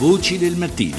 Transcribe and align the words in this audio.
Voci 0.00 0.38
del 0.38 0.56
mattino. 0.56 0.96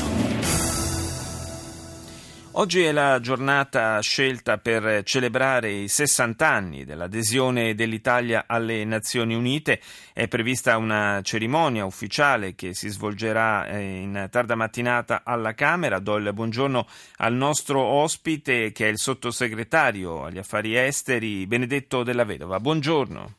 Oggi 2.52 2.84
è 2.84 2.92
la 2.92 3.20
giornata 3.20 4.00
scelta 4.00 4.60
per 4.60 5.02
celebrare 5.02 5.72
i 5.72 5.88
60 5.88 6.48
anni 6.48 6.86
dell'adesione 6.86 7.74
dell'Italia 7.74 8.44
alle 8.46 8.86
Nazioni 8.86 9.34
Unite. 9.34 9.82
È 10.14 10.28
prevista 10.28 10.78
una 10.78 11.22
cerimonia 11.24 11.84
ufficiale 11.84 12.54
che 12.54 12.76
si 12.76 12.90
svolgerà 12.90 13.66
eh, 13.70 14.02
in 14.02 14.28
tarda 14.30 14.54
mattinata 14.54 15.24
alla 15.26 15.56
Camera. 15.56 15.98
Do 15.98 16.18
il 16.18 16.32
buongiorno 16.32 16.86
al 17.18 17.34
nostro 17.34 17.82
ospite 17.82 18.72
che 18.72 18.86
è 18.86 18.90
il 18.92 19.00
sottosegretario 19.00 20.26
agli 20.26 20.38
affari 20.38 20.78
esteri 20.78 21.48
Benedetto 21.48 22.04
Della 22.04 22.24
Vedova. 22.24 22.60
Buongiorno. 22.60 23.38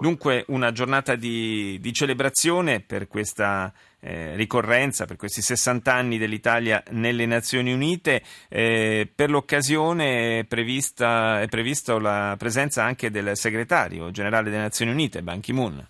Dunque 0.00 0.44
una 0.48 0.72
giornata 0.72 1.14
di, 1.14 1.78
di 1.78 1.92
celebrazione 1.92 2.80
per 2.80 3.06
questa 3.06 3.70
eh, 4.00 4.34
ricorrenza, 4.36 5.04
per 5.04 5.16
questi 5.16 5.42
60 5.42 5.92
anni 5.92 6.18
dell'Italia 6.18 6.82
nelle 6.90 7.26
Nazioni 7.26 7.72
Unite. 7.72 8.22
Eh, 8.48 9.10
per 9.14 9.30
l'occasione 9.30 10.40
è 10.40 10.44
prevista, 10.44 11.40
è 11.40 11.48
prevista 11.48 11.98
la 11.98 12.34
presenza 12.38 12.82
anche 12.82 13.10
del 13.10 13.36
segretario 13.36 14.10
generale 14.10 14.50
delle 14.50 14.62
Nazioni 14.62 14.90
Unite, 14.90 15.22
Ban 15.22 15.40
Ki-moon. 15.40 15.86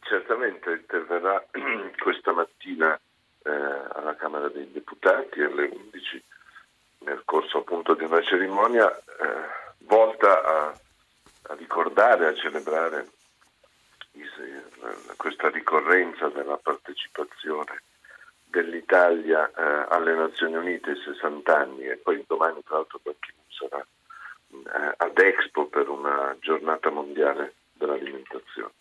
Certamente 0.00 0.70
interverrà 0.70 1.44
questa 2.02 2.32
mattina 2.32 2.98
eh, 3.42 3.50
alla 3.50 4.16
Camera 4.16 4.48
dei 4.48 4.70
Deputati 4.72 5.40
alle 5.40 5.68
11 5.70 6.22
nel 7.04 7.22
corso 7.24 7.58
appunto 7.58 7.94
di 7.94 8.04
una 8.04 8.22
cerimonia 8.22 8.90
eh, 8.90 9.02
volta 9.86 10.42
a, 10.42 10.80
a 11.48 11.54
ricordare, 11.54 12.26
a 12.26 12.34
celebrare 12.34 13.06
questa 15.16 15.48
ricorrenza 15.50 16.28
della 16.28 16.56
partecipazione 16.56 17.82
dell'Italia 18.44 19.50
eh, 19.50 19.86
alle 19.88 20.14
Nazioni 20.14 20.54
Unite 20.54 20.94
60 20.96 21.56
anni 21.56 21.86
e 21.86 21.96
poi 21.96 22.22
domani 22.26 22.62
tra 22.64 22.76
l'altro 22.76 23.00
Ban 23.02 23.14
sarà 23.48 23.78
eh, 23.78 24.94
ad 24.96 25.18
Expo 25.18 25.66
per 25.66 25.88
una 25.88 26.36
giornata 26.40 26.90
mondiale 26.90 27.54
dell'alimentazione. 27.72 28.72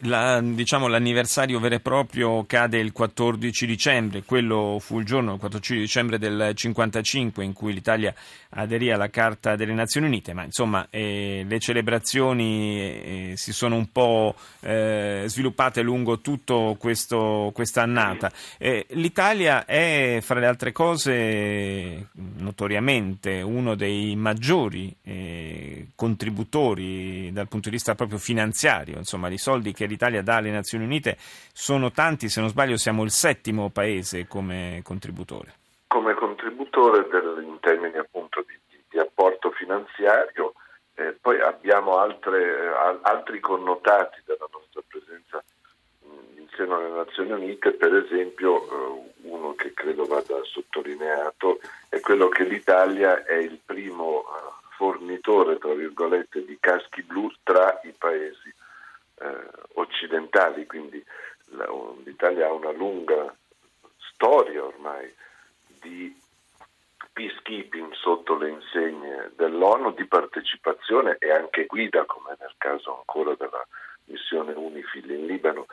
La, 0.00 0.40
diciamo, 0.40 0.86
l'anniversario 0.88 1.60
vero 1.60 1.74
e 1.76 1.80
proprio 1.80 2.44
cade 2.44 2.78
il 2.78 2.92
14 2.92 3.66
dicembre, 3.66 4.22
quello 4.24 4.78
fu 4.80 4.98
il 4.98 5.04
giorno, 5.04 5.34
il 5.34 5.40
14 5.40 5.80
dicembre 5.80 6.18
del 6.18 6.32
1955 6.32 7.44
in 7.44 7.52
cui 7.52 7.72
l'Italia 7.72 8.14
aderì 8.50 8.90
alla 8.90 9.08
Carta 9.10 9.56
delle 9.56 9.72
Nazioni 9.72 10.06
Unite, 10.06 10.32
ma 10.32 10.44
insomma 10.44 10.86
eh, 10.90 11.44
le 11.46 11.58
celebrazioni 11.58 12.80
eh, 12.80 13.32
si 13.36 13.52
sono 13.52 13.76
un 13.76 13.90
po' 13.90 14.34
eh, 14.60 15.24
sviluppate 15.26 15.82
lungo 15.82 16.20
tutta 16.20 16.74
questa 16.78 17.82
annata. 17.82 18.30
Eh, 18.58 18.86
L'Italia 18.90 19.64
è, 19.64 20.18
fra 20.22 20.38
le 20.38 20.46
altre 20.46 20.72
cose, 20.72 22.08
notoriamente 22.38 23.40
uno 23.40 23.74
dei 23.74 24.16
maggiori 24.16 24.94
eh, 25.02 25.88
contributori 25.94 27.30
dal 27.32 27.48
punto 27.48 27.68
di 27.68 27.76
vista 27.76 27.94
proprio 27.94 28.18
finanziario, 28.18 28.98
insomma, 28.98 29.28
i 29.28 29.38
soldi 29.38 29.72
che 29.72 29.81
che 29.82 29.88
l'Italia 29.88 30.22
dà 30.22 30.36
alle 30.36 30.50
Nazioni 30.50 30.84
Unite 30.84 31.16
sono 31.52 31.90
tanti, 31.90 32.28
se 32.28 32.40
non 32.40 32.48
sbaglio 32.48 32.76
siamo 32.76 33.02
il 33.02 33.10
settimo 33.10 33.70
paese 33.70 34.28
come 34.28 34.80
contributore. 34.84 35.54
Come 35.88 36.14
contributore 36.14 37.06
del, 37.08 37.44
in 37.44 37.58
termini 37.60 37.96
appunto 37.98 38.44
di, 38.46 38.56
di, 38.68 38.80
di 38.88 38.98
apporto 38.98 39.50
finanziario, 39.50 40.54
eh, 40.94 41.16
poi 41.20 41.40
abbiamo 41.40 41.98
altre, 41.98 42.40
eh, 42.40 42.98
altri 43.02 43.40
connotati 43.40 44.20
della 44.24 44.46
nostra 44.52 44.82
presenza 44.86 45.42
in 46.36 46.46
seno 46.54 46.76
alle 46.76 46.90
Nazioni 46.90 47.32
Unite, 47.32 47.72
per 47.72 47.94
esempio 47.94 48.62
eh, 48.62 49.10
uno 49.22 49.54
che 49.54 49.72
credo 49.74 50.04
vada 50.04 50.40
sottolineato 50.44 51.58
è 51.88 51.98
quello 52.00 52.28
che 52.28 52.44
l'Italia 52.44 53.24
è 53.24 53.34
il 53.34 53.58
primo 53.64 54.20
eh, 54.20 54.52
fornitore, 54.76 55.58
tra 55.58 55.74
virgolette, 55.74 56.44
di 56.44 56.56
caschi 56.60 57.02
blu 57.02 57.30
tra 57.42 57.80
i 57.82 57.92
paesi 57.98 58.54
eh, 59.22 59.70
occidentali, 59.92 60.66
quindi 60.66 61.04
l'Italia 62.04 62.46
ha 62.46 62.52
una 62.52 62.72
lunga 62.72 63.34
storia 63.98 64.64
ormai 64.64 65.12
di 65.80 66.18
peacekeeping 67.12 67.92
sotto 67.92 68.36
le 68.36 68.50
insegne 68.50 69.30
dell'ONU, 69.36 69.92
di 69.92 70.06
partecipazione 70.06 71.16
e 71.18 71.30
anche 71.30 71.66
guida, 71.66 72.04
come 72.06 72.34
nel 72.40 72.54
caso 72.56 72.96
ancora 72.96 73.34
della 73.34 73.66
missione 74.06 74.52
UNIFIL 74.52 75.10
in 75.10 75.26
Libano, 75.26 75.66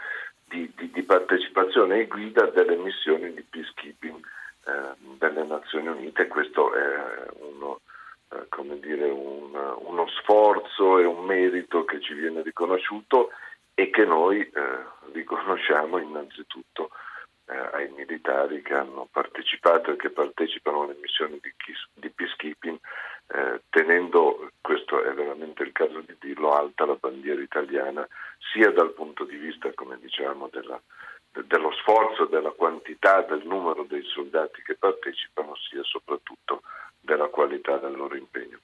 di, 0.45 0.69
di, 0.75 0.91
di 0.91 1.03
partecipazione 1.03 2.01
e 2.01 2.07
guida 2.07 2.45
delle 2.47 2.75
missioni 2.75 3.33
di 3.33 3.43
peacekeeping 3.43 4.19
eh, 4.65 4.95
delle 5.17 5.43
Nazioni 5.43 5.87
Unite. 5.87 6.27
Questo 6.27 6.73
è 6.73 7.27
uno, 7.39 7.79
eh, 8.31 8.79
dire, 8.79 9.09
un, 9.09 9.53
uno 9.53 10.07
sforzo 10.07 10.99
e 10.99 11.05
un 11.05 11.23
merito 11.23 11.85
che 11.85 12.01
ci 12.01 12.13
viene 12.13 12.41
riconosciuto 12.41 13.29
e 13.79 13.89
che 13.91 14.03
noi 14.03 14.41
eh, 14.41 14.51
riconosciamo 15.13 15.99
innanzitutto 15.99 16.89
eh, 17.45 17.55
ai 17.55 17.89
militari 17.95 18.61
che 18.61 18.73
hanno 18.73 19.07
partecipato 19.09 19.91
e 19.91 19.95
che 19.95 20.09
partecipano 20.09 20.83
alle 20.83 20.97
missioni 20.99 21.39
di, 21.41 21.53
di 21.93 22.09
peacekeeping, 22.09 22.77
eh, 23.27 23.61
tenendo, 23.69 24.51
questo 24.59 25.01
è 25.01 25.13
veramente 25.13 25.63
il 25.63 25.71
caso 25.71 26.01
di 26.01 26.13
dirlo, 26.19 26.51
alta 26.51 26.85
la 26.85 26.97
bandiera 26.99 27.41
italiana, 27.41 28.05
sia 28.51 28.69
dal 28.71 28.91
punto 28.91 29.23
di 29.23 29.37
vista, 29.37 29.71
come 29.73 29.97
diciamo, 29.97 30.49
della, 30.51 30.77
de, 31.31 31.47
dello 31.47 31.71
sforzo, 31.71 32.25
della 32.25 32.51
quantità, 32.51 33.21
del 33.21 33.45
numero 33.45 33.83
dei 33.83 34.03
soldati 34.03 34.61
che 34.61 34.75
partecipano, 34.75 35.55
sia 35.55 35.83
soprattutto 35.83 36.63
della 36.99 37.29
qualità 37.29 37.77
del 37.77 37.95
loro 37.95 38.17
impegno. 38.17 38.59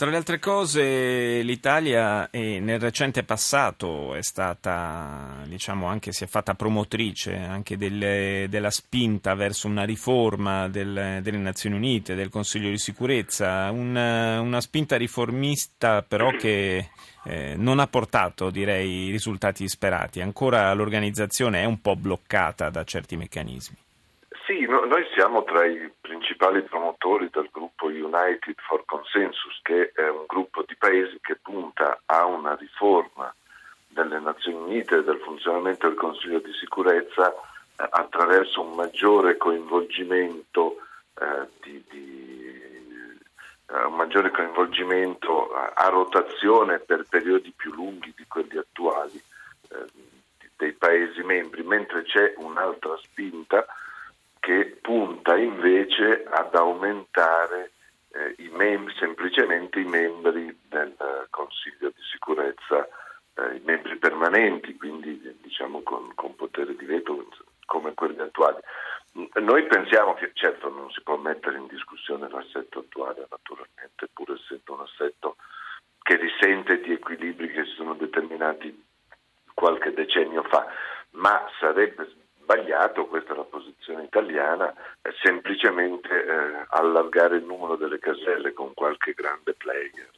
Tra 0.00 0.08
le 0.08 0.16
altre 0.16 0.38
cose, 0.38 1.42
l'Italia 1.42 2.30
eh, 2.30 2.58
nel 2.58 2.80
recente 2.80 3.22
passato 3.22 4.14
è 4.14 4.22
stata, 4.22 5.42
diciamo, 5.46 5.88
anche 5.88 6.10
si 6.12 6.24
è 6.24 6.26
fatta 6.26 6.54
promotrice 6.54 7.36
anche 7.36 7.76
delle, 7.76 8.46
della 8.48 8.70
spinta 8.70 9.34
verso 9.34 9.66
una 9.68 9.84
riforma 9.84 10.68
del, 10.68 11.18
delle 11.20 11.36
Nazioni 11.36 11.76
Unite, 11.76 12.14
del 12.14 12.30
Consiglio 12.30 12.70
di 12.70 12.78
sicurezza, 12.78 13.70
una, 13.70 14.40
una 14.40 14.62
spinta 14.62 14.96
riformista 14.96 16.00
però 16.00 16.30
che 16.30 16.88
eh, 17.24 17.54
non 17.58 17.78
ha 17.78 17.86
portato, 17.86 18.48
direi, 18.48 19.08
i 19.08 19.10
risultati 19.10 19.68
sperati. 19.68 20.22
Ancora 20.22 20.72
l'organizzazione 20.72 21.60
è 21.60 21.66
un 21.66 21.82
po' 21.82 21.94
bloccata 21.94 22.70
da 22.70 22.84
certi 22.84 23.18
meccanismi. 23.18 23.76
Sì, 24.50 24.66
no, 24.66 24.84
noi 24.84 25.06
siamo 25.14 25.44
tra 25.44 25.64
i 25.64 25.92
principali 26.00 26.62
promotori 26.62 27.30
del 27.30 27.50
gruppo 27.52 27.86
United 27.86 28.56
for 28.66 28.84
Consensus, 28.84 29.60
che 29.62 29.92
è 29.94 30.08
un 30.08 30.24
gruppo 30.26 30.64
di 30.66 30.74
paesi 30.74 31.20
che 31.20 31.36
punta 31.40 32.00
a 32.06 32.24
una 32.24 32.56
riforma 32.56 33.32
delle 33.86 34.18
Nazioni 34.18 34.56
Unite 34.56 34.96
e 34.96 35.04
del 35.04 35.20
funzionamento 35.20 35.86
del 35.86 35.96
Consiglio 35.96 36.40
di 36.40 36.52
sicurezza 36.54 37.32
eh, 37.32 37.86
attraverso 37.90 38.62
un 38.62 38.74
maggiore 38.74 39.36
coinvolgimento 39.36 40.78
eh, 41.20 41.46
di, 41.62 41.84
di 41.88 42.70
eh, 43.68 43.82
un 43.84 43.94
maggiore 43.94 44.32
coinvolgimento 44.32 45.54
a, 45.54 45.74
a, 45.76 45.88
rotazione 45.90 46.80
per 46.80 47.06
periodi 47.08 47.52
più 47.54 47.72
lunghi 47.72 48.12
di 48.16 48.24
quelli 48.26 48.58
attuali 48.58 49.22
eh, 49.68 49.84
dei 50.56 50.72
Paesi 50.72 51.22
membri, 51.22 51.62
mentre 51.62 52.02
c'è 52.02 52.34
un'altra 52.38 52.96
spinta 52.96 53.64
che 54.40 54.78
punta 54.80 55.36
invece 55.36 56.24
ad 56.24 56.54
aumentare 56.54 57.72
eh, 58.12 58.34
i 58.38 58.48
mem- 58.48 58.90
semplicemente 58.98 59.78
i 59.78 59.84
membri 59.84 60.58
del 60.68 60.94
uh, 60.98 61.26
Consiglio 61.30 61.90
di 61.90 62.02
sicurezza, 62.10 62.88
eh, 63.34 63.56
i 63.56 63.60
membri 63.62 63.96
permanenti, 63.98 64.76
quindi 64.76 65.38
diciamo 65.40 65.82
con, 65.82 66.12
con, 66.14 66.34
potere 66.34 66.74
di 66.74 66.84
veto 66.84 67.28
come 67.66 67.94
quelli 67.94 68.20
attuali. 68.20 68.58
Noi 69.34 69.66
pensiamo 69.66 70.14
che 70.14 70.30
certo 70.34 70.70
non 70.70 70.90
si 70.90 71.02
può 71.02 71.16
mettere 71.16 71.58
in 71.58 71.66
discussione 71.66 72.28
l'assetto 72.28 72.80
attuale, 72.80 73.26
naturalmente, 73.30 74.08
pur 74.12 74.32
essendo 74.32 74.74
un 74.74 74.80
assetto 74.80 75.36
che 76.02 76.16
risente 76.16 76.80
di 76.80 76.92
equilibri 76.92 77.50
che 77.52 77.64
si 77.64 77.74
sono 77.74 77.94
determinati 77.94 78.84
qualche 79.54 79.92
decennio 79.92 80.42
fa, 80.44 80.66
ma 81.10 81.44
sarebbe 81.58 82.08
sbagliato, 82.50 83.06
questa 83.06 83.32
è 83.32 83.36
la 83.36 83.44
posizione 83.44 84.02
italiana, 84.02 84.74
semplicemente 85.22 86.08
eh, 86.08 86.66
allargare 86.70 87.36
il 87.36 87.44
numero 87.44 87.76
delle 87.76 88.00
caselle 88.00 88.52
con 88.52 88.74
qualche 88.74 89.12
grande 89.12 89.54
player 89.54 90.10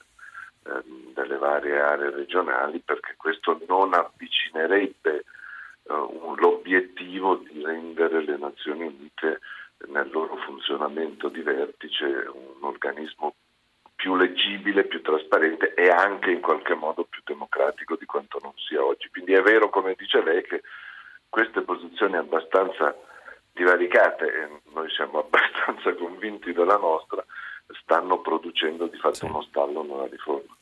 eh, 0.64 0.82
delle 1.12 1.37
varie 1.37 1.79
aree 1.79 2.11
regionali 2.11 2.81
perché 2.81 3.14
questo 3.19 3.61
non 3.69 3.93
avvicinerebbe 3.93 5.25
eh, 5.82 5.93
un, 5.93 6.34
l'obiettivo 6.37 7.37
di 7.37 7.62
rendere 7.62 8.25
le 8.25 8.38
Nazioni 8.38 8.87
Unite 8.87 9.40
nel 9.88 10.08
loro 10.11 10.37
funzionamento 10.37 11.29
di 11.29 11.43
vertice 11.43 12.06
un 12.06 12.62
organismo 12.62 13.34
più 13.94 14.17
leggibile, 14.17 14.84
più 14.84 15.02
trasparente 15.02 15.75
e 15.75 15.88
anche 15.88 16.31
in 16.31 16.40
qualche 16.40 16.75
modo 16.75 17.05
più 17.05 17.20
democratico 17.25 17.96
di 17.96 18.06
quanto 18.06 18.38
non 18.43 18.52
sia 18.56 18.82
oggi. 18.82 19.08
Quindi 19.11 19.32
è 19.34 19.43
vero, 19.43 19.69
come 19.69 19.94
dice 19.96 20.23
lei, 20.23 20.43
che 20.43 20.62
queste 21.32 21.62
posizioni 21.62 22.17
abbastanza 22.17 22.94
divaricate, 23.55 24.26
e 24.26 24.61
noi 24.75 24.90
siamo 24.90 25.20
abbastanza 25.25 25.94
convinti 25.94 26.52
della 26.52 26.76
nostra, 26.76 27.25
stanno 27.81 28.20
producendo 28.20 28.87
di 28.87 28.99
fatto 28.99 29.14
sì. 29.14 29.25
uno 29.25 29.40
stallo 29.40 29.82
nella 29.82 30.06
riforma. 30.08 30.55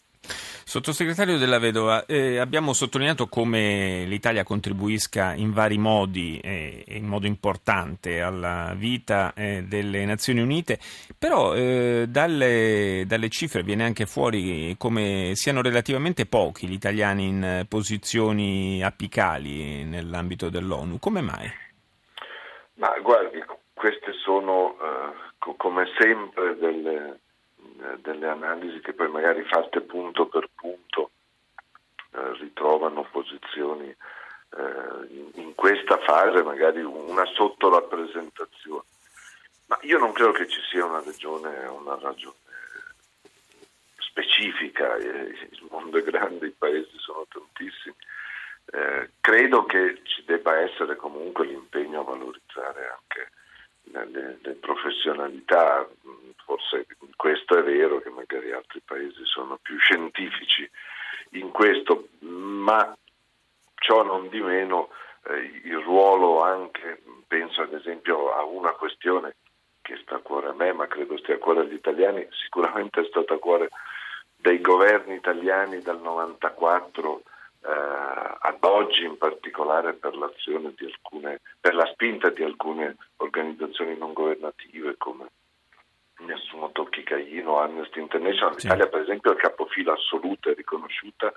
Sottosegretario 0.70 1.36
della 1.36 1.58
Vedova, 1.58 2.06
eh, 2.06 2.38
abbiamo 2.38 2.72
sottolineato 2.72 3.26
come 3.26 4.04
l'Italia 4.06 4.44
contribuisca 4.44 5.34
in 5.34 5.52
vari 5.52 5.78
modi 5.78 6.38
e 6.38 6.84
eh, 6.86 6.96
in 6.96 7.06
modo 7.06 7.26
importante 7.26 8.20
alla 8.20 8.72
vita 8.76 9.32
eh, 9.34 9.64
delle 9.66 10.04
Nazioni 10.04 10.40
Unite, 10.40 10.78
però 11.18 11.56
eh, 11.56 12.06
dalle, 12.08 13.02
dalle, 13.04 13.28
cifre 13.30 13.64
viene 13.64 13.82
anche 13.82 14.06
fuori 14.06 14.76
come 14.78 15.32
siano 15.34 15.60
relativamente 15.60 16.24
pochi 16.26 16.68
gli 16.68 16.74
italiani 16.74 17.26
in 17.26 17.66
posizioni 17.68 18.80
apicali 18.80 19.82
nell'ambito 19.82 20.50
dell'ONU. 20.50 21.00
Come 21.00 21.20
mai? 21.20 21.50
Ma 22.74 22.96
guardi, 23.02 23.42
queste 23.74 24.12
sono 24.22 24.76
eh, 24.78 25.54
come 25.56 25.86
sempre 25.98 26.56
delle 26.60 27.18
delle 28.00 28.28
analisi 28.28 28.80
che 28.80 28.92
poi 28.92 29.08
magari 29.08 29.42
fatte 29.44 29.80
punto 29.80 30.26
per 30.26 30.48
punto 30.54 31.10
eh, 32.12 32.32
ritrovano 32.38 33.06
posizioni 33.10 33.88
eh, 33.88 35.30
in, 35.34 35.54
questa 35.54 35.98
fase 35.98 36.42
magari 36.42 36.82
una 36.82 37.24
sottorappresentazione. 37.26 38.84
Ma 39.66 39.78
io 39.82 39.98
non 39.98 40.12
credo 40.12 40.32
che 40.32 40.48
ci 40.48 40.60
sia 40.70 40.84
una 40.84 41.02
ragione, 41.04 41.66
una 41.66 41.96
ragione 42.00 42.36
specifica, 43.98 44.96
il 44.96 45.66
mondo 45.70 45.98
è 45.98 46.02
grande, 46.02 46.48
i 46.48 46.54
paesi 46.56 46.98
sono 46.98 47.26
tantissimi. 47.28 47.94
Eh, 48.72 49.10
credo 49.20 49.64
che 49.64 50.00
ci 50.04 50.24
debba 50.24 50.58
essere 50.58 50.96
comunque 50.96 51.46
l'impegno 51.46 52.00
a 52.00 52.04
valorizzare 52.04 52.88
anche 52.88 53.30
le, 53.92 54.38
le 54.40 54.52
professionalità, 54.54 55.88
forse 56.44 56.86
questo 57.20 57.58
è 57.58 57.62
vero 57.62 58.00
che 58.00 58.08
magari 58.08 58.50
altri 58.50 58.80
paesi 58.82 59.26
sono 59.26 59.58
più 59.60 59.76
scientifici 59.76 60.66
in 61.32 61.50
questo, 61.50 62.08
ma 62.20 62.96
ciò 63.74 64.02
non 64.02 64.30
di 64.30 64.40
meno 64.40 64.88
eh, 65.24 65.60
il 65.64 65.76
ruolo 65.80 66.40
anche, 66.40 67.02
penso 67.26 67.60
ad 67.60 67.74
esempio 67.74 68.32
a 68.32 68.44
una 68.44 68.70
questione 68.72 69.36
che 69.82 69.98
sta 70.00 70.14
a 70.14 70.20
cuore 70.20 70.48
a 70.48 70.54
me, 70.54 70.72
ma 70.72 70.86
credo 70.86 71.18
stia 71.18 71.34
a 71.34 71.38
cuore 71.38 71.60
agli 71.60 71.74
italiani, 71.74 72.26
sicuramente 72.42 73.02
è 73.02 73.04
stata 73.04 73.34
a 73.34 73.38
cuore 73.38 73.68
dei 74.36 74.62
governi 74.62 75.16
italiani 75.16 75.80
dal 75.80 76.00
94 76.00 77.22
eh, 77.60 77.68
ad 77.68 78.64
oggi 78.64 79.04
in 79.04 79.18
particolare 79.18 79.92
per 79.92 80.16
alcune, 80.86 81.42
per 81.60 81.74
la 81.74 81.84
spinta 81.92 82.30
di 82.30 82.42
alcune 82.42 82.96
organizzazioni 83.18 83.94
non 83.98 84.14
governative 84.14 84.94
come 84.96 85.28
Nessuno 86.26 86.70
Tocchi 86.72 87.02
Caino, 87.02 87.58
Amnesty 87.60 88.00
International. 88.00 88.58
Sì. 88.58 88.66
L'Italia 88.66 88.88
per 88.88 89.00
esempio 89.02 89.32
è 89.32 89.36
capofila 89.36 89.92
assoluta 89.92 90.50
e 90.50 90.54
riconosciuta 90.54 91.32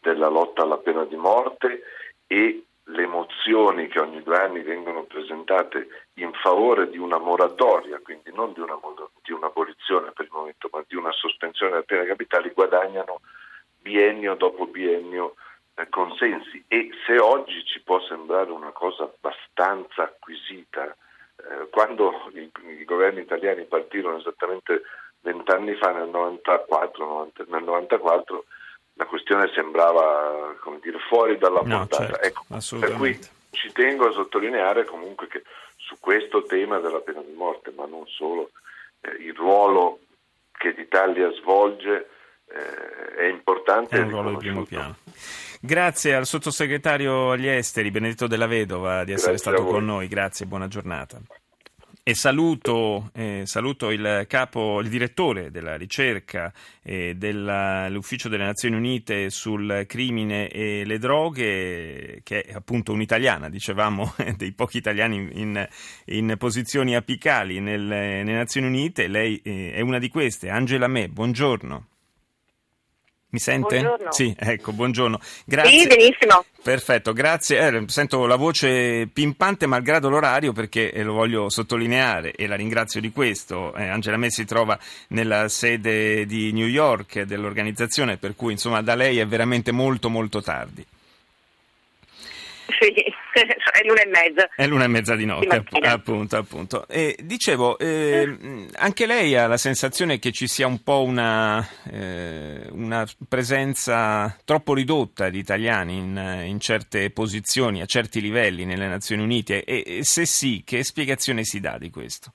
della 0.00 0.28
lotta 0.28 0.62
alla 0.62 0.78
pena 0.78 1.04
di 1.04 1.16
morte 1.16 1.82
e 2.26 2.64
le 2.88 3.06
mozioni 3.06 3.88
che 3.88 4.00
ogni 4.00 4.22
due 4.22 4.36
anni 4.36 4.62
vengono 4.62 5.02
presentate 5.02 5.88
in 6.14 6.32
favore 6.32 6.88
di 6.88 6.98
una 6.98 7.18
moratoria, 7.18 7.98
quindi 8.00 8.30
non 8.32 8.52
di, 8.52 8.60
una, 8.60 8.78
di 9.22 9.32
un'abolizione 9.32 10.12
per 10.12 10.26
il 10.26 10.30
momento, 10.32 10.68
ma 10.70 10.84
di 10.86 10.94
una 10.94 11.10
sospensione 11.10 11.72
della 11.72 11.82
pena 11.82 12.04
capitali, 12.04 12.52
guadagnano 12.54 13.20
biennio 13.80 14.34
dopo 14.34 14.66
biennio 14.66 15.34
eh, 15.74 15.88
consensi 15.88 16.64
e 16.68 16.90
se 17.04 17.18
oggi 17.18 17.64
ci 17.64 17.80
può 17.82 18.00
sembrare 18.00 18.50
una 18.50 18.70
cosa 18.70 19.04
abbastanza 19.04 20.04
acquisita, 20.04 20.96
quando 21.70 22.30
i, 22.34 22.50
i, 22.78 22.84
governi 22.84 23.20
italiani 23.20 23.64
partirono 23.64 24.18
esattamente 24.18 24.82
vent'anni 25.20 25.74
fa, 25.74 25.92
nel 25.92 26.08
94, 26.08 27.04
90, 27.04 27.44
nel 27.48 27.62
94, 27.64 28.44
la 28.94 29.04
questione 29.04 29.50
sembrava 29.54 30.54
dire, 30.80 30.98
fuori 31.08 31.36
dalla 31.38 31.60
portata. 31.60 31.98
No, 31.98 32.08
certo, 32.08 32.20
ecco, 32.20 32.44
per 32.78 32.92
cui 32.92 33.18
ci 33.50 33.72
tengo 33.72 34.08
a 34.08 34.12
sottolineare 34.12 34.84
comunque 34.84 35.26
che 35.28 35.42
su 35.76 35.96
questo 36.00 36.44
tema 36.44 36.78
della 36.78 37.00
pena 37.00 37.20
di 37.20 37.32
morte, 37.32 37.72
ma 37.74 37.86
non 37.86 38.06
solo, 38.06 38.50
eh, 39.00 39.10
il 39.20 39.34
ruolo 39.34 40.00
che 40.52 40.70
l'Italia 40.76 41.30
svolge 41.32 42.08
eh, 42.48 43.14
è 43.14 43.24
importante. 43.24 43.96
È 43.96 44.00
un 44.00 44.10
ruolo 44.10 44.30
di 44.30 44.36
primo 44.36 44.64
piano. 44.64 44.96
Grazie 45.60 46.14
al 46.14 46.26
sottosegretario 46.26 47.30
agli 47.30 47.46
esteri 47.46 47.90
Benedetto 47.90 48.26
Della 48.26 48.46
Vedova 48.46 49.04
di 49.04 49.12
essere 49.12 49.32
Grazie 49.32 49.52
stato 49.52 49.68
con 49.68 49.84
noi. 49.84 50.06
Grazie, 50.06 50.46
buona 50.46 50.68
giornata. 50.68 51.20
E 52.08 52.14
saluto, 52.14 53.10
eh, 53.14 53.42
saluto, 53.46 53.90
il 53.90 54.26
capo, 54.28 54.80
il 54.80 54.88
direttore 54.88 55.50
della 55.50 55.76
ricerca 55.76 56.52
eh, 56.84 57.14
dell'Ufficio 57.16 58.28
delle 58.28 58.44
Nazioni 58.44 58.76
Unite 58.76 59.28
sul 59.28 59.84
crimine 59.88 60.48
e 60.48 60.84
le 60.84 60.98
droghe, 60.98 62.20
che 62.22 62.42
è 62.42 62.52
appunto 62.52 62.92
un'italiana, 62.92 63.48
dicevamo, 63.48 64.14
dei 64.36 64.52
pochi 64.52 64.76
italiani 64.76 65.30
in, 65.32 65.68
in 66.04 66.36
posizioni 66.38 66.94
apicali 66.94 67.58
nelle, 67.58 68.22
nelle 68.22 68.38
Nazioni 68.38 68.68
Unite. 68.68 69.08
Lei 69.08 69.40
eh, 69.42 69.72
è 69.72 69.80
una 69.80 69.98
di 69.98 70.08
queste, 70.08 70.48
Angela 70.48 70.86
Me, 70.86 71.08
buongiorno. 71.08 71.88
Mi 73.36 73.42
sente? 73.42 73.80
Buongiorno. 73.80 74.12
Sì, 74.12 74.34
ecco, 74.34 74.72
buongiorno. 74.72 75.20
Grazie. 75.44 75.78
Sì, 75.78 75.86
benissimo. 75.86 76.42
Perfetto, 76.62 77.12
grazie. 77.12 77.66
Eh, 77.66 77.84
sento 77.86 78.24
la 78.24 78.36
voce 78.36 79.06
pimpante 79.12 79.66
malgrado 79.66 80.08
l'orario 80.08 80.52
perché 80.52 80.90
eh, 80.90 81.02
lo 81.02 81.12
voglio 81.12 81.50
sottolineare 81.50 82.32
e 82.32 82.46
la 82.46 82.54
ringrazio 82.54 82.98
di 82.98 83.12
questo. 83.12 83.74
Eh, 83.74 83.88
Angela 83.88 84.16
Messi 84.16 84.40
si 84.40 84.46
trova 84.46 84.78
nella 85.08 85.50
sede 85.50 86.24
di 86.24 86.50
New 86.52 86.66
York 86.66 87.24
dell'organizzazione, 87.24 88.16
per 88.16 88.34
cui 88.36 88.52
insomma 88.52 88.80
da 88.80 88.94
lei 88.94 89.18
è 89.18 89.26
veramente 89.26 89.70
molto 89.70 90.08
molto 90.08 90.40
tardi. 90.40 90.82
Sì, 92.78 92.92
è 93.32 93.86
l'una 93.86 94.02
e 94.02 94.06
mezza. 94.06 94.48
È 94.54 94.66
l'una 94.66 94.84
e 94.84 94.88
mezza 94.88 95.14
di 95.14 95.24
notte, 95.24 95.64
di 95.68 95.86
appunto, 95.86 96.36
appunto. 96.36 96.86
E 96.88 97.16
dicevo, 97.22 97.78
eh, 97.78 98.66
anche 98.74 99.06
lei 99.06 99.36
ha 99.36 99.46
la 99.46 99.56
sensazione 99.56 100.18
che 100.18 100.32
ci 100.32 100.46
sia 100.46 100.66
un 100.66 100.82
po' 100.82 101.02
una, 101.02 101.66
eh, 101.90 102.66
una 102.70 103.06
presenza 103.28 104.36
troppo 104.44 104.74
ridotta 104.74 105.28
di 105.28 105.38
italiani 105.38 105.96
in, 105.96 106.42
in, 106.46 106.60
certe 106.60 107.10
posizioni, 107.10 107.80
a 107.80 107.86
certi 107.86 108.20
livelli 108.20 108.64
nelle 108.64 108.88
Nazioni 108.88 109.22
Unite? 109.22 109.64
E, 109.64 109.82
e 109.86 110.04
se 110.04 110.26
sì, 110.26 110.62
che 110.64 110.84
spiegazione 110.84 111.44
si 111.44 111.60
dà 111.60 111.78
di 111.78 111.90
questo? 111.90 112.32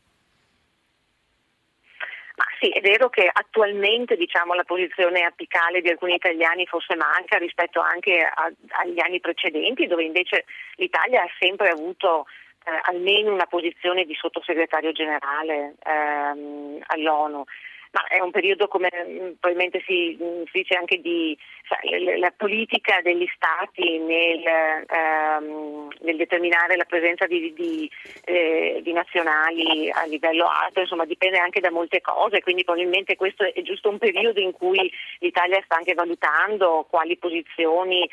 Sì, 2.61 2.69
è 2.69 2.79
vero 2.79 3.09
che 3.09 3.27
attualmente 3.31 4.15
diciamo, 4.15 4.53
la 4.53 4.63
posizione 4.63 5.23
apicale 5.23 5.81
di 5.81 5.89
alcuni 5.89 6.13
italiani 6.13 6.67
forse 6.67 6.95
manca 6.95 7.39
rispetto 7.39 7.79
anche 7.79 8.21
a, 8.21 8.51
agli 8.83 8.99
anni 8.99 9.19
precedenti, 9.19 9.87
dove 9.87 10.03
invece 10.03 10.45
l'Italia 10.75 11.23
ha 11.23 11.29
sempre 11.39 11.69
avuto 11.69 12.27
eh, 12.63 12.79
almeno 12.83 13.33
una 13.33 13.47
posizione 13.47 14.05
di 14.05 14.13
sottosegretario 14.13 14.91
generale 14.91 15.73
ehm, 15.83 16.77
all'ONU 16.85 17.43
ma 17.91 18.07
è 18.07 18.19
un 18.19 18.31
periodo 18.31 18.67
come 18.67 18.89
mm, 18.89 19.17
probabilmente 19.39 19.81
si, 19.85 20.17
mm, 20.21 20.43
si 20.45 20.59
dice 20.59 20.75
anche 20.75 20.99
di 20.99 21.37
sai, 21.67 22.17
la 22.19 22.33
politica 22.35 23.01
degli 23.01 23.27
stati 23.35 23.99
nel, 23.99 24.43
ehm, 24.87 25.89
nel 25.99 26.15
determinare 26.15 26.77
la 26.77 26.85
presenza 26.85 27.25
di, 27.27 27.53
di, 27.53 27.89
eh, 28.25 28.79
di, 28.81 28.93
nazionali 28.93 29.89
a 29.91 30.05
livello 30.05 30.47
alto, 30.47 30.79
insomma 30.79 31.05
dipende 31.05 31.37
anche 31.39 31.59
da 31.59 31.71
molte 31.71 32.01
cose, 32.01 32.41
quindi 32.41 32.63
probabilmente 32.63 33.15
questo 33.15 33.43
è 33.43 33.61
giusto 33.61 33.89
un 33.89 33.97
periodo 33.97 34.39
in 34.39 34.51
cui 34.51 34.91
l'Italia 35.19 35.61
sta 35.63 35.75
anche 35.75 35.93
valutando 35.93 36.85
quali 36.89 37.17
posizioni, 37.17 38.09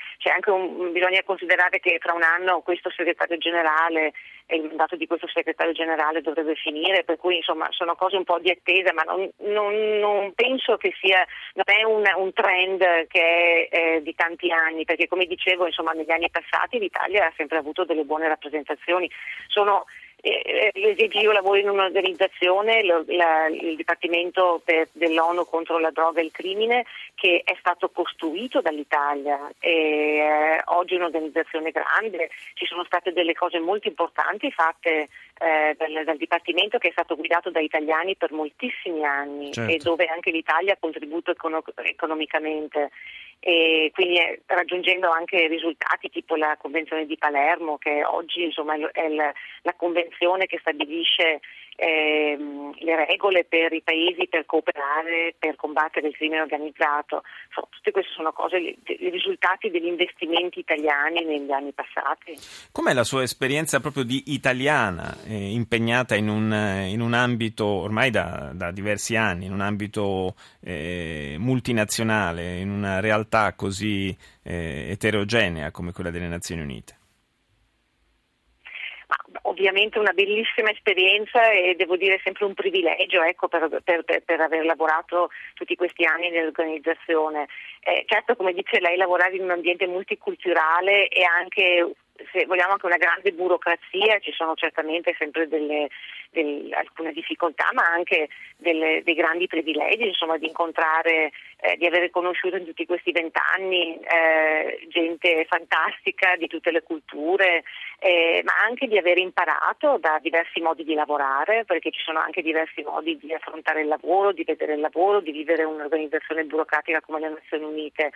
un, 0.47 0.92
bisogna 0.92 1.23
considerare 1.25 1.78
che 1.78 1.99
tra 1.99 2.14
un 2.14 2.23
anno 2.23 2.61
questo 2.61 2.90
segretario 2.90 3.37
generale 3.38 4.12
e 4.50 4.57
il 4.57 4.64
mandato 4.64 4.97
di 4.97 5.07
questo 5.07 5.28
segretario 5.28 5.75
generale 5.75 6.23
dovrebbe 6.23 6.55
finire, 6.55 7.05
per 7.05 7.19
cui 7.19 7.37
insomma 7.37 7.69
sono 7.71 7.95
cose 7.97 8.17
un 8.17 8.25
po' 8.25 8.38
di 8.38 8.49
attesa, 8.49 8.95
ma 8.95 9.02
non, 9.02 9.28
non, 9.52 9.99
non 9.99 10.33
penso 10.33 10.78
che 10.78 10.95
sia, 10.99 11.23
non 11.52 11.64
è 11.67 11.83
un, 11.83 12.02
un 12.17 12.33
trend 12.33 12.78
che 13.09 13.69
è 13.71 13.97
eh, 13.97 14.02
di 14.02 14.14
tanti 14.14 14.50
anni, 14.50 14.85
perché 14.85 15.07
come 15.07 15.26
dicevo 15.26 15.67
insomma 15.67 15.93
negli 15.93 16.11
anni 16.11 16.31
passati 16.31 16.78
l'Italia 16.78 17.26
ha 17.26 17.33
sempre 17.37 17.59
avuto 17.59 17.85
delle 17.85 18.05
buone 18.05 18.26
rappresentazioni. 18.26 19.11
Sono, 19.49 19.85
eh, 20.21 20.73
eh 20.75 21.09
io 21.13 21.33
lavoro 21.33 21.59
in 21.59 21.69
un'organizzazione, 21.69 22.81
il 22.81 23.77
Dipartimento 23.77 24.63
dell'ONU 24.93 25.45
contro 25.45 25.79
la 25.79 25.91
droga 25.91 26.21
e 26.21 26.25
il 26.25 26.33
crimine, 26.33 26.85
che 27.15 27.43
è 27.45 27.57
stato 27.59 27.89
costruito 27.91 28.61
dall'Italia. 28.61 29.51
E, 29.59 29.71
eh, 29.71 30.63
oggi 30.67 30.95
è 30.95 30.97
un'organizzazione 30.97 31.71
grande, 31.71 32.31
ci 32.55 32.67
sono 32.67 32.85
state 32.85 33.13
delle 33.13 33.35
cose 33.35 33.59
molto 33.59 33.89
importanti 33.89 34.51
fatte 34.51 35.09
eh, 35.38 35.76
dal, 35.78 36.04
dal, 36.04 36.16
Dipartimento 36.16 36.78
che 36.78 36.88
è 36.88 36.92
stato 36.92 37.16
guidato 37.16 37.50
da 37.50 37.61
italiani 37.61 38.16
per 38.16 38.33
moltissimi 38.33 39.04
anni 39.04 39.52
certo. 39.52 39.73
e 39.73 39.78
dove 39.78 40.07
anche 40.07 40.30
l'Italia 40.30 40.73
ha 40.73 40.78
contribuito 40.78 41.30
econo- 41.30 41.62
economicamente 41.83 42.90
e 43.40 43.90
quindi 43.95 44.18
eh, 44.18 44.42
raggiungendo 44.47 45.11
anche 45.11 45.47
risultati 45.47 46.11
tipo 46.11 46.35
la 46.35 46.57
Convenzione 46.61 47.07
di 47.07 47.16
Palermo 47.16 47.78
che 47.78 48.04
oggi 48.04 48.42
insomma, 48.42 48.75
è 48.90 49.09
la, 49.09 49.33
la 49.62 49.75
convenzione 49.75 50.47
che 50.47 50.59
stabilisce 50.59 51.40
ehm, 51.76 52.75
le 52.78 53.07
regole 53.07 53.45
per 53.45 53.73
i 53.73 53.83
paesi 53.83 54.26
per 54.26 54.45
cooperare, 54.45 55.35
per 55.38 55.54
combattere 55.54 56.09
il 56.09 56.16
crimine 56.16 56.40
organizzato. 56.40 57.23
So, 57.54 57.68
tutte 57.71 57.92
queste 57.92 58.12
sono 58.12 58.33
cose, 58.33 58.57
i 58.57 59.09
risultati 59.11 59.71
degli 59.71 59.87
investimenti 59.87 60.59
italiani 60.59 61.25
negli 61.25 61.52
anni 61.52 61.73
passati. 61.73 62.37
Com'è 62.73 62.92
la 62.92 63.04
sua 63.04 63.23
esperienza 63.23 63.78
proprio 63.78 64.02
di 64.02 64.25
italiana 64.26 65.16
eh, 65.28 65.52
impegnata 65.52 66.14
in 66.14 66.28
un, 66.28 66.87
in 66.88 67.00
un, 67.02 67.12
ambito 67.12 67.66
ormai 67.66 68.11
da, 68.11 68.50
da, 68.54 68.70
diversi 68.70 69.14
anni, 69.14 69.44
in 69.44 69.52
un 69.52 69.61
ambito 69.61 70.35
eh, 70.62 71.37
multinazionale, 71.38 72.56
in 72.56 72.70
una 72.70 73.00
realtà 73.00 73.52
così 73.52 74.16
eh, 74.42 74.88
eterogenea 74.90 75.70
come 75.70 75.92
quella 75.92 76.11
delle 76.11 76.28
Nazioni 76.28 76.62
Unite? 76.62 76.97
ovviamente 79.42 79.99
una 79.99 80.12
bellissima 80.12 80.70
esperienza 80.70 81.50
e 81.50 81.75
devo 81.75 81.97
dire 81.97 82.20
sempre 82.23 82.44
un 82.44 82.52
privilegio 82.52 83.23
ecco, 83.23 83.49
per, 83.49 83.80
per, 83.82 84.04
per, 84.04 84.40
aver 84.40 84.64
lavorato 84.64 85.30
tutti 85.54 85.75
questi 85.75 86.04
anni 86.04 86.30
nell'organizzazione. 86.30 87.49
Eh, 87.80 88.04
certo, 88.06 88.37
come 88.37 88.52
dice 88.52 88.80
lei, 88.80 88.97
lavorare 88.97 89.37
in 89.37 89.42
un 89.42 89.50
ambiente 89.50 89.87
multiculturale 89.87 91.08
e 91.08 91.25
anche 91.25 91.90
se 92.33 92.47
vogliamo 92.47 92.73
anche 92.73 92.87
una 92.87 92.97
grande 92.97 93.33
burocrazia, 93.33 94.19
ci 94.19 94.33
sono 94.33 94.55
certamente 94.55 95.15
sempre 95.19 95.49
delle, 95.49 95.89
delle, 96.31 96.75
alcune 96.75 97.13
difficoltà, 97.13 97.71
ma 97.73 97.85
anche 97.85 98.29
delle, 98.57 99.03
dei 99.05 99.15
grandi 99.15 99.47
privilegi, 99.47 100.07
insomma, 100.07 100.37
di 100.37 100.47
incontrare, 100.47 101.31
eh, 101.61 101.77
di 101.77 101.87
aver 101.87 102.11
conosciuto 102.11 102.57
in 102.57 102.65
tutti 102.65 102.87
questi 102.87 103.11
vent'anni 103.11 103.99
eh, 103.99 104.87
gente 104.88 105.45
fantastica 105.49 106.37
di 106.37 106.47
tutte 106.47 106.71
le 106.71 106.83
culture, 106.83 107.65
eh, 107.99 108.43
ma 108.45 108.53
anche 108.65 108.87
di 108.87 108.97
aver 108.97 109.19
imparato 109.19 109.99
da 109.99 110.19
diversi 110.23 110.61
modi 110.61 110.85
di 110.85 110.95
lavorare, 110.95 111.65
perché 111.65 111.91
ci 111.91 112.00
sono 112.00 112.21
anche 112.21 112.43
diversi 112.43 112.83
modi 112.83 113.19
di 113.19 113.35
affrontare 113.35 113.81
il 113.81 113.88
lavoro, 113.88 114.33
di 114.33 114.45
vedere 114.45 114.75
il 114.75 114.81
lavoro, 114.81 115.21
di 115.21 115.33
vivere 115.33 115.65
un'organizzazione 115.65 116.45
burocratica 116.45 117.00
come 117.00 117.21
le 117.21 117.31
Nazioni 117.31 117.65
Unite 117.65 118.12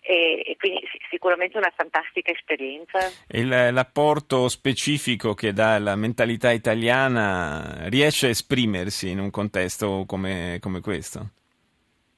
e, 0.00 0.42
e 0.46 0.56
quindi 0.58 0.80
sicuramente 1.10 1.56
una 1.56 1.72
fantastica 1.74 2.30
esperienza. 2.30 2.98
Il, 3.28 3.48
l'apporto 3.48 4.48
specifico 4.48 5.34
che 5.34 5.52
dà 5.52 5.78
la 5.78 5.96
mentalità 5.96 6.52
italiana 6.52 7.88
riesce 7.88 8.26
a 8.26 8.30
esprimersi 8.30 9.10
in 9.10 9.18
un 9.18 9.30
contesto 9.30 10.04
come, 10.06 10.58
come 10.60 10.80
questo? 10.80 11.30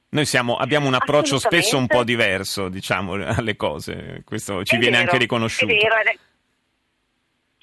Noi 0.09 0.25
siamo, 0.25 0.55
abbiamo 0.55 0.87
un 0.87 0.93
approccio 0.93 1.37
spesso 1.37 1.77
un 1.77 1.87
po' 1.87 2.03
diverso 2.03 2.69
diciamo, 2.69 3.13
alle 3.37 3.55
cose, 3.55 4.21
questo 4.23 4.63
ci 4.63 4.75
è 4.75 4.77
viene 4.77 4.97
vero, 4.97 5.09
anche 5.09 5.19
riconosciuto. 5.19 5.73
È 5.73 5.75
vero, 5.75 5.95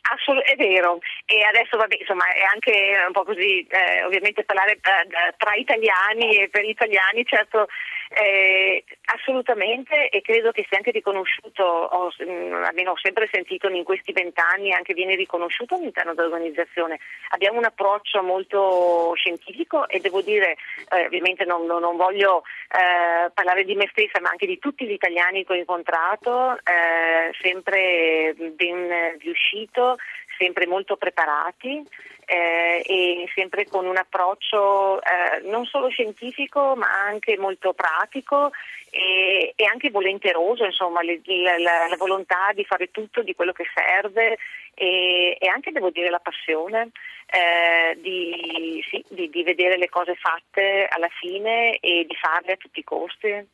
Assolut- 0.06 0.44
è 0.44 0.54
vero, 0.56 0.98
e 1.24 1.42
adesso 1.44 1.78
vabbè, 1.78 1.96
insomma, 1.98 2.30
è 2.30 2.42
anche 2.42 3.02
un 3.06 3.12
po' 3.12 3.24
così, 3.24 3.66
eh, 3.66 4.04
ovviamente 4.04 4.44
parlare 4.44 4.72
eh, 4.72 5.34
tra 5.38 5.54
italiani 5.54 6.42
e 6.42 6.50
per 6.50 6.62
gli 6.62 6.68
italiani, 6.68 7.24
certo, 7.24 7.68
eh, 8.11 8.84
assolutamente, 9.14 10.08
e 10.08 10.20
credo 10.20 10.50
che 10.52 10.64
sia 10.68 10.76
anche 10.76 10.90
riconosciuto, 10.90 11.62
ho, 11.62 12.12
mh, 12.16 12.25
mm, 12.25 12.62
almeno 12.64 12.92
ho 12.92 12.99
sempre 12.99 13.28
sentito 13.30 13.68
in 13.68 13.84
questi 13.84 14.12
vent'anni, 14.12 14.73
anche 14.73 14.94
viene 14.94 15.14
riconosciuto 15.14 15.75
all'interno 15.75 16.14
dell'organizzazione. 16.14 16.99
Abbiamo 17.30 17.58
un 17.58 17.64
approccio 17.64 18.23
molto 18.23 19.12
scientifico 19.16 19.88
e 19.88 20.00
devo 20.00 20.20
dire, 20.20 20.56
eh, 20.90 21.06
ovviamente 21.06 21.44
non, 21.44 21.66
non, 21.66 21.80
non 21.80 21.96
voglio 21.96 22.42
eh, 22.70 23.30
parlare 23.32 23.64
di 23.64 23.75
me 23.75 23.88
stessa, 23.90 24.20
ma 24.20 24.30
anche 24.30 24.46
di 24.46 24.58
tutti 24.58 24.87
gli 24.87 24.92
italiani 24.92 25.44
che 25.44 25.52
ho 25.52 25.56
incontrato, 25.56 26.56
eh, 26.58 27.32
sempre 27.40 28.34
ben 28.37 29.16
riuscito 29.18 29.96
sempre 30.37 30.66
molto 30.66 30.96
preparati 30.96 31.87
eh, 32.26 32.83
e 32.87 33.28
sempre 33.35 33.66
con 33.66 33.87
un 33.87 33.97
approccio 33.97 35.00
eh, 35.00 35.40
non 35.49 35.64
solo 35.64 35.88
scientifico 35.88 36.75
ma 36.76 36.88
anche 37.07 37.37
molto 37.38 37.73
pratico 37.73 38.50
e, 38.90 39.52
e 39.57 39.64
anche 39.64 39.90
volenteroso, 39.90 40.64
insomma, 40.64 41.02
le, 41.02 41.21
la, 41.25 41.88
la, 41.88 41.97
volontà 41.97 42.52
di 42.54 42.64
fare 42.64 42.93
tutto 42.93 43.23
di 43.23 43.35
quello 43.35 43.52
che 43.52 43.64
serve 43.75 44.38
e, 44.73 45.37
e 45.38 45.49
anche 45.49 45.73
devo 45.73 45.90
dire 45.90 46.11
la 46.11 46.21
passione 46.21 46.90
eh, 47.26 47.99
di, 48.00 48.81
sì, 48.88 49.04
di, 49.09 49.28
di 49.31 49.43
vedere 49.43 49.76
le 49.76 49.88
cose 49.88 50.14
fatte 50.14 50.87
alla 50.88 51.09
fine 51.21 51.78
e 51.81 52.07
di 52.09 52.14
farle 52.14 52.52
a 52.52 52.57
tutti 52.57 52.78
i 52.78 52.85
costi. 52.85 53.49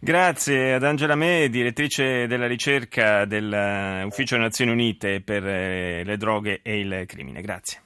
Grazie 0.00 0.74
ad 0.74 0.82
Angela 0.82 1.14
Me, 1.14 1.48
direttrice 1.48 2.26
della 2.26 2.48
ricerca 2.48 3.24
dell'Ufficio 3.24 4.34
delle 4.34 4.48
Nazioni 4.48 4.72
Unite 4.72 5.20
per 5.20 5.46
eh, 5.46 6.02
le 6.02 6.16
droghe 6.16 6.58
e 6.64 6.80
il 6.80 7.04
crimine. 7.06 7.40
Grazie. 7.40 7.82